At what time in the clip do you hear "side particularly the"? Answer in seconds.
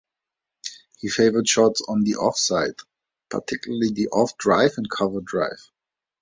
2.35-4.07